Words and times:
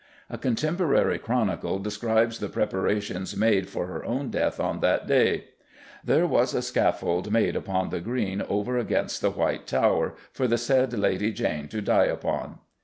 A 0.31 0.37
contemporary 0.39 1.19
chronicle 1.19 1.77
describes 1.77 2.39
the 2.39 2.49
preparations 2.49 3.37
made 3.37 3.69
for 3.69 3.85
her 3.85 4.03
own 4.03 4.31
death 4.31 4.59
on 4.59 4.79
that 4.79 5.05
day: 5.05 5.49
"There 6.03 6.25
was 6.25 6.55
a 6.55 6.63
Scaffolde 6.63 7.29
made 7.29 7.55
upon 7.55 7.91
the 7.91 7.99
grene 8.01 8.41
over 8.49 8.79
against 8.79 9.21
the 9.21 9.29
White 9.29 9.67
Tower 9.67 10.15
for 10.31 10.47
the 10.47 10.57
saide 10.57 10.93
Lady 10.93 11.31
Jane 11.31 11.67
to 11.67 11.83
die 11.83 12.05
upon." 12.07 12.57